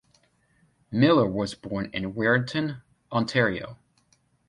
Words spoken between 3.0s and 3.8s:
Ontario.